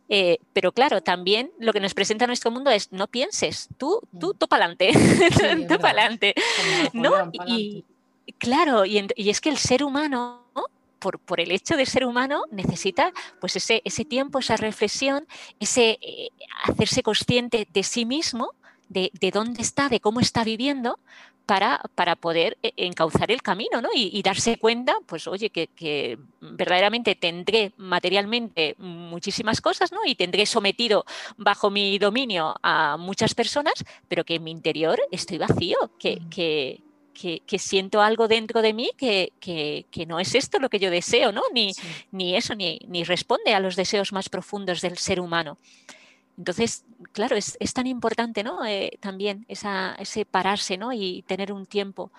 Eh, 0.09 0.39
pero 0.53 0.73
claro, 0.73 1.01
también 1.01 1.53
lo 1.59 1.73
que 1.73 1.81
nos 1.81 1.95
presenta 1.95 2.27
nuestro 2.27 2.51
mundo 2.51 2.71
es 2.71 2.93
no 2.93 3.07
pienses, 3.07 3.69
tú, 3.79 4.01
tú, 4.21 4.35
mm. 4.35 4.39
tú 4.39 4.49
para 4.49 4.67
adelante, 4.67 4.93
tú 5.69 5.79
para 5.79 6.03
adelante. 6.03 6.35
¿no? 6.93 7.31
Y, 7.47 7.85
Claro, 8.39 8.85
y, 8.85 9.07
es 9.17 9.41
que 9.41 9.51
el 9.51 9.59
ser 9.59 9.83
humano, 9.85 10.45
por, 10.99 11.19
por, 11.19 11.41
el 11.41 11.51
hecho 11.51 11.77
de 11.77 11.87
ser 11.87 12.05
humano, 12.05 12.45
necesita 12.51 13.13
pues 13.41 13.57
ese, 13.57 13.83
ese 13.85 14.05
tiempo, 14.05 14.39
esa 14.39 14.57
reflexión, 14.57 15.27
ese 15.59 15.99
eh, 16.01 16.29
hacerse 16.65 17.03
consciente 17.03 17.67
de 17.73 17.83
sí 17.83 18.05
mismo, 18.05 18.53
de, 18.89 19.31
dónde 19.33 19.63
está, 19.63 19.89
de 19.89 20.01
cómo 20.01 20.21
está 20.21 20.45
viviendo, 20.45 20.99
para, 21.47 21.83
para, 21.97 22.15
poder 22.15 22.57
eh, 22.63 22.73
encauzar 22.77 23.33
el 23.33 23.43
camino 23.43 23.83
¿no? 23.83 23.89
y, 23.93 24.23
darse 24.23 24.59
cuenta, 24.59 24.95
pues 25.07 25.27
oye, 25.27 25.51
que, 25.51 26.19
verdaderamente 26.41 27.17
tendré 27.17 27.73
materialmente 27.77 28.77
muchísimas 28.79 29.61
cosas 29.61 29.91
¿no? 29.91 29.99
y 30.07 30.15
tendré 30.15 30.47
sometido 30.47 31.05
bajo 31.37 31.69
mi 31.69 31.99
dominio 31.99 32.55
a 32.63 32.97
muchas 32.97 33.35
personas, 33.35 33.75
pero 34.07 34.25
que 34.25 34.37
en 34.37 34.45
mi 34.45 34.53
interior 34.53 35.01
estoy 35.11 35.39
vacío, 35.39 35.77
que, 35.99 36.21
que, 36.31 36.81
que, 37.13 37.59
siento 37.59 38.01
algo 38.01 38.29
dentro 38.29 38.63
de 38.63 38.73
mí 38.73 38.91
que, 38.97 40.07
no 40.07 40.21
es 40.21 40.35
esto 40.35 40.59
lo 40.59 40.69
que 40.69 40.79
yo 40.79 40.91
deseo, 40.91 41.33
¿no? 41.33 41.43
Ni, 41.53 41.73
ni 42.11 42.37
eso, 42.37 42.55
ni, 42.55 42.81
ni, 42.89 43.05
responde 43.05 43.55
a 43.55 43.61
los 43.61 43.77
deseos 43.77 44.13
más 44.13 44.29
profundos 44.29 44.81
del 44.81 44.99
ser 44.99 45.21
humano. 45.21 45.59
Entonces, 46.39 46.85
claro, 47.13 47.37
es, 47.37 47.57
tan 47.75 47.87
importante, 47.87 48.43
¿no? 48.43 48.65
Eh, 48.65 48.99
también 49.01 49.45
esa, 49.49 49.95
ese 49.99 50.25
pararse, 50.25 50.77
¿no? 50.77 50.93
Y 50.93 51.23
tener 51.27 51.53
un 51.53 51.67
tiempo 51.67 52.11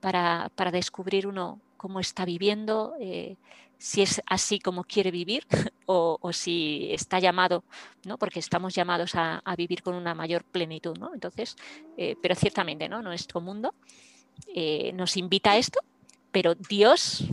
para, 0.00 0.50
descubrir 0.72 1.26
uno 1.26 1.60
cómo 1.76 2.00
está 2.00 2.24
viviendo, 2.24 2.94
eh, 3.00 3.36
si 3.78 4.02
es 4.02 4.22
así 4.26 4.60
como 4.60 4.84
quiere 4.84 5.10
vivir 5.10 5.44
o, 5.86 6.32
si 6.32 6.88
está 6.92 7.18
llamado, 7.18 7.64
¿no? 8.04 8.16
porque 8.16 8.38
estamos 8.38 8.74
llamados 8.74 9.14
a, 9.14 9.42
vivir 9.56 9.82
con 9.82 9.94
una 9.94 10.14
mayor 10.14 10.44
plenitud. 10.44 10.96
¿no? 10.98 11.12
Entonces, 11.14 11.56
eh, 11.96 12.16
pero 12.22 12.34
ciertamente, 12.34 12.88
¿no? 12.88 13.02
nuestro 13.02 13.40
mundo 13.40 13.74
eh, 14.54 14.92
nos 14.94 15.16
invita 15.16 15.52
a 15.52 15.58
esto, 15.58 15.80
pero 16.30 16.54
Dios 16.54 17.24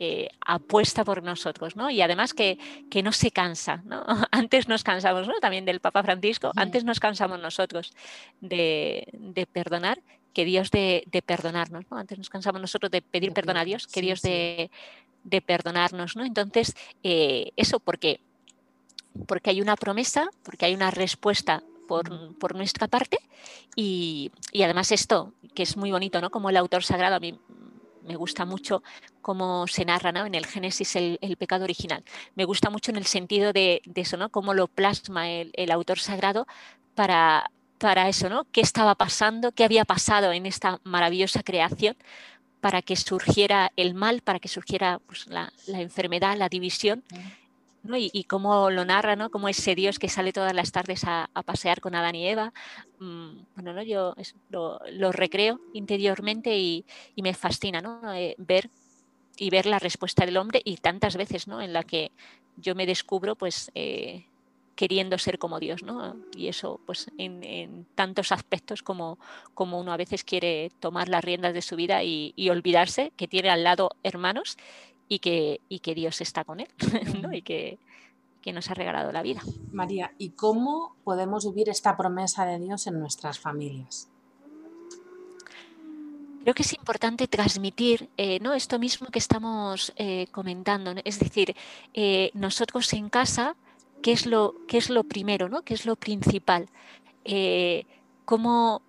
eh, 0.00 0.28
apuesta 0.46 1.04
por 1.04 1.24
nosotros, 1.24 1.74
¿no? 1.74 1.90
Y 1.90 2.02
además 2.02 2.32
que, 2.32 2.56
no 3.02 3.10
se 3.10 3.32
cansa, 3.32 3.82
¿no? 3.84 4.04
Antes 4.30 4.68
nos 4.68 4.84
cansamos, 4.84 5.26
¿no? 5.26 5.34
También 5.40 5.64
del 5.64 5.80
Papa 5.80 6.04
Francisco, 6.04 6.52
antes 6.54 6.84
nos 6.84 7.00
cansamos 7.00 7.40
nosotros 7.40 7.92
de, 8.40 9.08
perdonar 9.52 10.00
que 10.32 10.44
Dios 10.44 10.70
de, 10.70 11.04
perdonarnos, 11.26 11.84
¿no? 11.90 11.96
Antes 11.96 12.16
nos 12.16 12.30
cansamos 12.30 12.60
nosotros 12.60 12.92
de 12.92 13.02
pedir 13.02 13.32
perdón 13.32 13.56
a 13.56 13.64
Dios 13.64 13.88
que 13.88 14.00
Dios 14.00 14.22
de, 14.22 14.70
perdonarnos, 15.44 16.14
¿no? 16.14 16.24
Entonces, 16.24 16.76
eh, 17.02 17.50
eso 17.56 17.80
porque, 17.80 18.20
porque 19.26 19.50
hay 19.50 19.60
una 19.60 19.74
promesa, 19.74 20.28
porque 20.44 20.66
hay 20.66 20.74
una 20.76 20.92
respuesta 20.92 21.64
por, 21.88 22.54
nuestra 22.54 22.86
parte. 22.86 23.18
Y, 23.74 24.30
además 24.62 24.92
esto, 24.92 25.32
que 25.54 25.64
es 25.64 25.76
muy 25.76 25.90
bonito, 25.90 26.20
¿no? 26.20 26.30
Como 26.30 26.50
el 26.50 26.56
autor 26.56 26.84
sagrado, 26.84 27.16
a 27.16 27.20
mí 27.20 27.36
me 28.04 28.14
gusta 28.16 28.44
mucho 28.44 28.82
cómo 29.20 29.66
se 29.66 29.84
narra 29.84 30.12
¿no? 30.12 30.24
en 30.24 30.34
el 30.34 30.46
Génesis 30.46 30.96
el, 30.96 31.36
pecado 31.36 31.64
original. 31.64 32.04
Me 32.36 32.44
gusta 32.44 32.70
mucho 32.70 32.90
en 32.90 32.96
el 32.96 33.06
sentido 33.06 33.52
de, 33.52 33.82
eso, 33.94 34.16
¿no? 34.16 34.28
Cómo 34.30 34.54
lo 34.54 34.68
plasma 34.68 35.28
el, 35.28 35.70
autor 35.70 35.98
sagrado 35.98 36.46
para, 36.94 37.50
para 37.78 38.08
eso, 38.08 38.28
¿no? 38.28 38.46
¿Qué 38.52 38.60
estaba 38.60 38.94
pasando? 38.94 39.52
¿Qué 39.52 39.64
había 39.64 39.84
pasado 39.84 40.32
en 40.32 40.46
esta 40.46 40.80
maravillosa 40.84 41.42
creación? 41.42 41.96
para 42.60 42.82
que 42.82 42.96
surgiera 42.96 43.70
el 43.76 43.94
mal, 43.94 44.20
para 44.20 44.40
que 44.40 44.48
surgiera 44.48 44.98
pues, 45.06 45.28
la, 45.28 45.52
la, 45.68 45.80
enfermedad, 45.80 46.36
la 46.36 46.48
división, 46.48 47.04
y, 47.84 48.24
cómo 48.24 48.70
lo 48.70 48.84
narra, 48.84 49.16
¿no? 49.16 49.30
Como 49.30 49.48
ese 49.48 49.74
Dios 49.74 49.98
que 49.98 50.08
sale 50.08 50.32
todas 50.32 50.54
las 50.54 50.72
tardes 50.72 51.04
a, 51.04 51.30
pasear 51.44 51.80
con 51.80 51.94
Adán 51.94 52.14
y 52.14 52.28
Eva. 52.28 52.52
Mm, 52.98 53.40
bueno, 53.54 53.72
¿no? 53.72 53.82
yo 53.82 54.14
lo, 54.50 55.12
recreo 55.12 55.60
interiormente 55.72 56.56
y, 56.56 56.84
me 57.16 57.34
fascina 57.34 57.80
¿no? 57.80 58.12
Eh, 58.14 58.34
ver 58.38 58.70
y 59.36 59.50
ver 59.50 59.66
la 59.66 59.78
respuesta 59.78 60.26
del 60.26 60.36
hombre 60.36 60.60
y 60.64 60.76
tantas 60.78 61.16
veces 61.16 61.46
¿no? 61.46 61.62
en 61.62 61.72
la 61.72 61.84
que 61.84 62.10
yo 62.56 62.74
me 62.74 62.86
descubro 62.86 63.36
pues 63.36 63.70
eh, 63.74 64.26
queriendo 64.74 65.18
ser 65.18 65.38
como 65.38 65.58
Dios, 65.58 65.82
¿no? 65.82 66.16
Y 66.36 66.46
eso, 66.46 66.80
pues, 66.86 67.10
en, 67.18 67.84
tantos 67.96 68.30
aspectos 68.30 68.82
como, 68.82 69.18
como, 69.54 69.80
uno 69.80 69.92
a 69.92 69.96
veces 69.96 70.22
quiere 70.22 70.70
tomar 70.78 71.08
las 71.08 71.24
riendas 71.24 71.52
de 71.52 71.62
su 71.62 71.74
vida 71.74 72.04
y, 72.04 72.32
y 72.36 72.50
olvidarse 72.50 73.12
que 73.16 73.26
tiene 73.26 73.50
al 73.50 73.64
lado 73.64 73.90
hermanos 74.04 74.56
y 75.08 75.18
que, 75.20 75.60
que 75.82 75.94
Dios 75.94 76.20
está 76.20 76.44
con 76.44 76.60
él 76.60 76.68
y 77.32 77.42
que, 77.42 77.78
nos 78.52 78.70
ha 78.70 78.74
regalado 78.74 79.12
la 79.12 79.20
vida. 79.20 79.42
María, 79.72 80.14
¿y 80.16 80.30
cómo 80.30 80.96
podemos 81.04 81.44
vivir 81.44 81.68
esta 81.68 81.98
promesa 81.98 82.46
de 82.46 82.58
Dios 82.58 82.86
en 82.86 82.98
nuestras 82.98 83.38
familias? 83.38 84.08
Creo 86.44 86.54
que 86.54 86.62
es 86.62 86.72
importante 86.72 87.28
transmitir 87.28 88.08
eh, 88.16 88.38
¿no? 88.40 88.54
esto 88.54 88.78
mismo 88.78 89.08
que 89.08 89.18
estamos 89.18 89.92
eh, 89.96 90.28
comentando, 90.30 90.94
es 91.04 91.18
decir, 91.18 91.54
eh, 91.92 92.30
nosotros 92.32 92.90
en 92.94 93.10
casa, 93.10 93.54
¿qué 94.02 94.12
es 94.12 94.24
lo, 94.24 94.54
qué 94.66 94.78
es 94.78 94.88
lo 94.88 95.04
primero, 95.04 95.50
¿no? 95.50 95.60
qué 95.60 95.74
es 95.74 95.84
lo 95.84 95.96
principal? 95.96 96.70
¿Cómo 98.24 98.80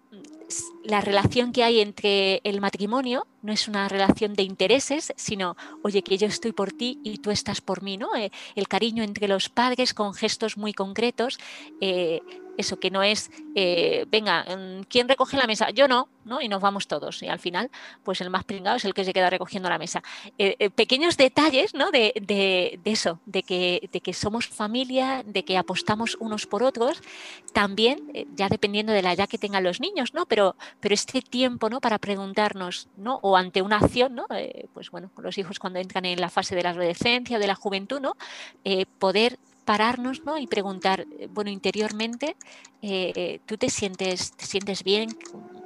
la 0.83 1.01
relación 1.01 1.51
que 1.51 1.63
hay 1.63 1.79
entre 1.81 2.41
el 2.43 2.61
matrimonio 2.61 3.27
no 3.41 3.53
es 3.53 3.67
una 3.67 3.87
relación 3.87 4.33
de 4.33 4.43
intereses, 4.43 5.13
sino, 5.15 5.55
oye, 5.83 6.01
que 6.01 6.17
yo 6.17 6.27
estoy 6.27 6.51
por 6.51 6.71
ti 6.71 6.99
y 7.03 7.19
tú 7.19 7.31
estás 7.31 7.61
por 7.61 7.83
mí, 7.83 7.97
¿no? 7.97 8.15
Eh, 8.15 8.31
el 8.55 8.67
cariño 8.67 9.03
entre 9.03 9.27
los 9.27 9.49
padres 9.49 9.93
con 9.93 10.13
gestos 10.13 10.57
muy 10.57 10.73
concretos, 10.73 11.39
eh, 11.79 12.21
eso 12.57 12.77
que 12.77 12.91
no 12.91 13.03
es, 13.03 13.31
eh, 13.55 14.05
venga, 14.09 14.43
mm, 14.43 14.83
¿quién 14.89 15.07
recoge 15.07 15.37
la 15.37 15.47
mesa? 15.47 15.69
Yo 15.69 15.87
no, 15.87 16.09
¿no? 16.25 16.41
Y 16.41 16.49
nos 16.49 16.61
vamos 16.61 16.87
todos. 16.87 17.23
Y 17.23 17.29
al 17.29 17.39
final, 17.39 17.71
pues 18.03 18.19
el 18.19 18.29
más 18.29 18.43
pringado 18.43 18.75
es 18.75 18.83
el 18.83 18.93
que 18.93 19.05
se 19.05 19.13
queda 19.13 19.29
recogiendo 19.29 19.69
la 19.69 19.77
mesa. 19.77 20.03
pequeños 20.75 21.15
detalles, 21.15 21.73
¿no? 21.73 21.89
De, 21.89 22.13
de, 22.21 22.79
eso, 22.83 23.21
de 23.25 23.43
que, 23.43 23.89
de 23.93 24.01
que 24.01 24.13
somos 24.13 24.47
familia, 24.47 25.23
de 25.25 25.45
que 25.45 25.57
apostamos 25.57 26.17
unos 26.19 26.47
por 26.47 26.63
otros, 26.63 27.01
también, 27.53 28.11
ya 28.35 28.49
dependiendo 28.49 28.91
de 28.91 29.03
la 29.03 29.13
edad 29.13 29.29
que 29.29 29.37
tengan 29.37 29.63
los 29.63 29.79
niños, 29.79 29.98
¿no? 30.13 30.25
Pero, 30.25 30.55
pero 30.79 30.93
este 30.93 31.21
tiempo, 31.21 31.69
¿no? 31.69 31.79
Para 31.81 31.97
preguntarnos, 31.97 32.87
¿no? 32.97 33.19
o 33.21 33.35
ante 33.35 33.61
una 33.61 33.77
acción, 33.77 34.15
¿no? 34.15 34.25
Eh, 34.35 34.67
pues 34.73 34.91
bueno, 34.91 35.11
los 35.17 35.37
hijos 35.37 35.59
cuando 35.59 35.79
entran 35.79 36.05
en 36.05 36.19
la 36.19 36.29
fase 36.29 36.55
de 36.55 36.63
la 36.63 36.71
adolescencia 36.71 37.37
o 37.37 37.39
de 37.39 37.47
la 37.47 37.55
juventud, 37.55 37.99
¿no? 37.99 38.13
Eh, 38.63 38.85
poder 38.85 39.39
pararnos 39.65 40.25
¿no? 40.25 40.37
y 40.37 40.47
preguntar, 40.47 41.05
eh, 41.19 41.27
bueno, 41.29 41.51
interiormente, 41.51 42.35
¿tú 43.45 43.57
te 43.57 43.69
sientes, 43.69 44.31
te 44.31 44.45
sientes 44.45 44.83
bien? 44.83 45.09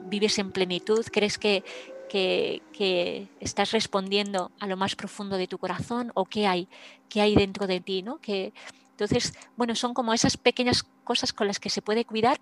¿Vives 0.05 0.37
en 0.39 0.51
plenitud? 0.51 1.05
¿Crees 1.11 1.37
que, 1.37 1.63
que, 2.09 3.27
estás 3.39 3.71
respondiendo 3.71 4.51
a 4.59 4.67
lo 4.67 4.77
más 4.77 4.95
profundo 4.95 5.37
de 5.37 5.47
tu 5.47 5.57
corazón 5.57 6.11
o 6.15 6.25
qué 6.25 6.47
hay, 6.47 6.67
qué 7.09 7.21
hay 7.21 7.35
dentro 7.35 7.65
de 7.65 7.79
ti, 7.79 8.03
¿no? 8.03 8.17
Que, 8.17 8.53
entonces, 8.91 9.33
bueno, 9.57 9.73
son 9.75 9.93
como 9.93 10.13
esas 10.13 10.37
pequeñas 10.37 10.83
cosas 11.03 11.33
con 11.33 11.47
las 11.47 11.59
que 11.59 11.69
se 11.69 11.81
puede 11.81 12.05
cuidar 12.05 12.39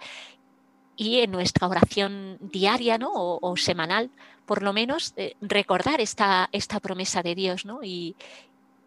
y 0.95 1.19
en 1.19 1.31
nuestra 1.31 1.67
oración 1.67 2.37
diaria 2.39 2.97
¿no? 2.97 3.11
o, 3.13 3.57
semanal, 3.57 4.09
por 4.45 4.61
lo 4.61 4.73
menos, 4.73 5.13
eh, 5.15 5.35
recordar 5.41 6.01
esta, 6.01 6.49
esta 6.51 6.79
promesa 6.79 7.23
de 7.23 7.35
Dios 7.35 7.65
¿no? 7.65 7.79
y, 7.83 8.15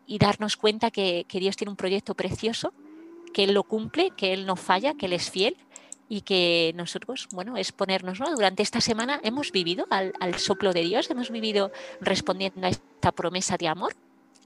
darnos 0.07 0.57
cuenta 0.57 0.91
que, 0.91 1.27
Dios 1.29 1.57
tiene 1.57 1.71
un 1.71 1.77
proyecto 1.77 2.15
precioso, 2.15 2.73
que 3.33 3.45
Él 3.45 3.55
lo 3.55 3.65
cumple, 3.65 4.11
que 4.11 4.33
Él 4.33 4.47
no 4.47 4.57
falla, 4.57 4.95
que 4.95 5.07
Él 5.07 5.15
es 5.15 5.31
fiel 5.31 5.57
y 6.09 6.21
que 6.21 6.73
nosotros, 6.77 7.29
bueno, 7.33 7.57
es 7.57 7.73
ponernos, 7.73 8.21
¿no? 8.21 8.31
Durante 8.35 8.63
esta 8.63 8.81
semana 8.81 9.19
hemos 9.25 9.51
vivido 9.51 9.87
al, 9.91 10.13
soplo 10.39 10.73
de 10.73 10.83
Dios, 10.83 11.11
hemos 11.11 11.31
vivido 11.31 11.73
respondiendo 12.01 12.67
a 12.67 12.71
esta 12.71 13.11
promesa 13.11 13.57
de 13.57 13.69
amor. 13.69 13.95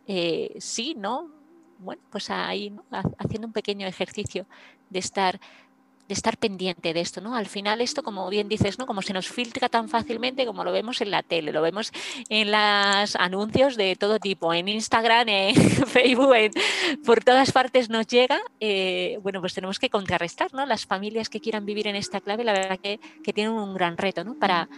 Eh, 0.06 0.54
sí, 0.58 0.94
¿no? 0.96 1.28
Bueno, 1.80 2.00
pues 2.10 2.30
ahí, 2.30 2.72
haciendo 3.18 3.48
un 3.48 3.52
pequeño 3.52 3.86
ejercicio 3.86 4.46
de 4.88 5.00
estar 5.00 5.40
de 6.08 6.14
estar 6.14 6.38
pendiente 6.38 6.94
de 6.94 7.00
esto, 7.00 7.20
¿no? 7.20 7.36
Al 7.36 7.46
final 7.46 7.80
esto, 7.80 8.02
como 8.02 8.28
bien 8.30 8.48
dices, 8.48 8.78
¿no? 8.78 8.86
Como 8.86 9.02
se 9.02 9.12
nos 9.12 9.28
filtra 9.28 9.68
tan 9.68 9.88
fácilmente 9.88 10.46
como 10.46 10.64
lo 10.64 10.72
vemos 10.72 11.00
en 11.00 11.10
la 11.10 11.22
tele, 11.22 11.52
lo 11.52 11.62
vemos 11.62 11.92
en 12.28 12.50
los 12.50 13.14
anuncios 13.16 13.76
de 13.76 13.94
todo 13.94 14.18
tipo, 14.18 14.52
en 14.54 14.68
Instagram, 14.68 15.28
en 15.28 15.54
Facebook, 15.86 16.50
por 17.04 17.22
todas 17.22 17.52
partes 17.52 17.90
nos 17.90 18.06
llega, 18.06 18.40
eh, 18.60 19.18
bueno, 19.22 19.40
pues 19.40 19.54
tenemos 19.54 19.78
que 19.78 19.90
contrarrestar, 19.90 20.52
¿no? 20.54 20.64
Las 20.66 20.86
familias 20.86 21.28
que 21.28 21.40
quieran 21.40 21.66
vivir 21.66 21.86
en 21.86 21.96
esta 21.96 22.20
clave, 22.20 22.44
la 22.44 22.52
verdad 22.52 22.78
que, 22.78 22.98
que 23.22 23.32
tienen 23.32 23.52
un 23.52 23.74
gran 23.74 23.96
reto, 23.96 24.24
¿no? 24.24 24.34
Para, 24.34 24.68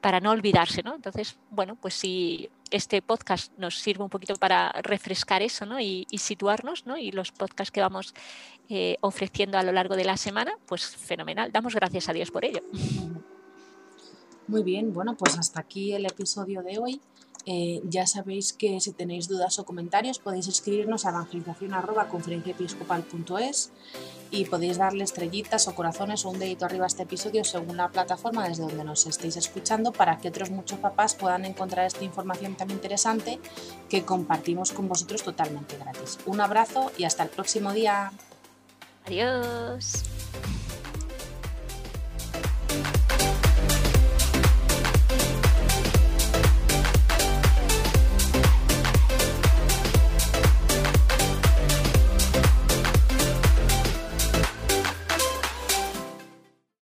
para 0.00 0.20
no 0.20 0.30
olvidarse, 0.30 0.82
¿no? 0.82 0.94
Entonces, 0.94 1.36
bueno, 1.50 1.76
pues 1.76 1.94
si 1.94 2.50
este 2.70 3.02
podcast 3.02 3.52
nos 3.58 3.78
sirve 3.78 4.04
un 4.04 4.10
poquito 4.10 4.34
para 4.36 4.72
refrescar 4.82 5.42
eso, 5.42 5.66
¿no? 5.66 5.80
Y, 5.80 6.06
situarnos, 6.18 6.86
¿no? 6.86 6.96
Y 6.96 7.12
los 7.12 7.32
podcasts 7.32 7.70
que 7.70 7.80
vamos 7.80 8.14
eh, 8.68 8.96
ofreciendo 9.00 9.58
a 9.58 9.62
lo 9.62 9.72
largo 9.72 9.96
de 9.96 10.04
la 10.04 10.16
semana, 10.16 10.52
pues 10.66 10.84
fenomenal. 10.84 11.52
Damos 11.52 11.74
gracias 11.74 12.08
a 12.08 12.12
Dios 12.12 12.30
por 12.30 12.44
ello. 12.44 12.60
Muy 14.46 14.62
bien, 14.62 14.92
bueno, 14.92 15.16
pues 15.16 15.38
hasta 15.38 15.60
aquí 15.60 15.92
el 15.92 16.06
episodio 16.06 16.62
de 16.62 16.78
hoy. 16.78 17.00
Eh, 17.46 17.80
ya 17.84 18.06
sabéis 18.06 18.52
que 18.52 18.78
si 18.80 18.92
tenéis 18.92 19.28
dudas 19.28 19.58
o 19.58 19.64
comentarios 19.64 20.18
podéis 20.18 20.46
escribirnos 20.46 21.06
a 21.06 21.10
evangelización.conferenciaepiscopal.es 21.10 23.72
y 24.30 24.44
podéis 24.44 24.76
darle 24.76 25.04
estrellitas 25.04 25.66
o 25.66 25.74
corazones 25.74 26.24
o 26.24 26.30
un 26.30 26.38
dedito 26.38 26.64
arriba 26.64 26.84
a 26.84 26.86
este 26.86 27.02
episodio 27.04 27.42
según 27.44 27.78
la 27.78 27.88
plataforma 27.88 28.46
desde 28.46 28.62
donde 28.62 28.84
nos 28.84 29.06
estéis 29.06 29.36
escuchando 29.36 29.92
para 29.92 30.18
que 30.18 30.28
otros 30.28 30.50
muchos 30.50 30.78
papás 30.78 31.14
puedan 31.14 31.44
encontrar 31.44 31.86
esta 31.86 32.04
información 32.04 32.56
tan 32.56 32.70
interesante 32.70 33.40
que 33.88 34.04
compartimos 34.04 34.72
con 34.72 34.88
vosotros 34.88 35.22
totalmente 35.22 35.76
gratis. 35.78 36.18
Un 36.26 36.40
abrazo 36.40 36.92
y 36.96 37.04
hasta 37.04 37.22
el 37.22 37.30
próximo 37.30 37.72
día. 37.72 38.12
Adiós. 39.06 40.04